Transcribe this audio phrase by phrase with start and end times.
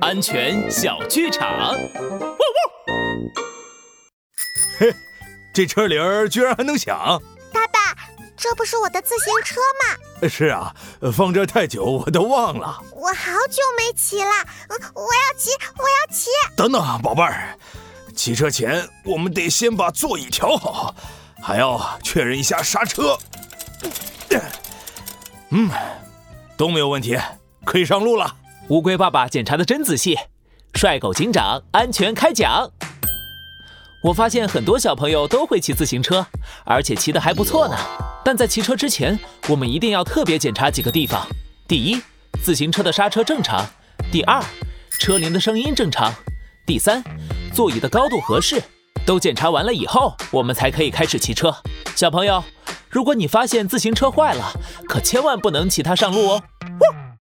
[0.00, 1.48] 安全小剧场。
[1.48, 2.38] 汪汪！
[4.78, 4.92] 嘿，
[5.52, 7.22] 这车铃儿居然还能响！
[7.52, 7.94] 爸爸，
[8.36, 10.28] 这不是我的自行车吗？
[10.28, 10.74] 是啊，
[11.12, 12.82] 放这太久，我都忘了。
[12.92, 14.30] 我好久没骑了，
[14.68, 16.30] 嗯，我要骑，我要骑。
[16.56, 17.56] 等等啊，宝贝儿，
[18.16, 20.94] 骑车前我们得先把座椅调好，
[21.40, 23.16] 还要确认一下刹车。
[25.50, 25.70] 嗯，
[26.56, 27.16] 都没有问题，
[27.64, 28.34] 可以上路了。
[28.68, 30.18] 乌龟爸爸检查的真仔细，
[30.72, 32.70] 帅狗警长安全开讲。
[34.02, 36.26] 我发现很多小朋友都会骑自行车，
[36.64, 37.76] 而且骑得还不错呢。
[38.24, 41.26] 但在骑车之前，我们一定要特别检查几个地方：
[41.68, 42.00] 第一，
[42.42, 43.66] 自行车的刹车正常；
[44.10, 44.42] 第二，
[44.98, 46.10] 车铃的声音正常；
[46.66, 47.04] 第三，
[47.52, 48.62] 座椅的高度合适。
[49.04, 51.54] 都检查完了以后，我们才可以开始骑车。
[51.94, 52.42] 小朋友，
[52.88, 54.54] 如果你发现自行车坏了，
[54.88, 56.42] 可千万不能骑它上路哦。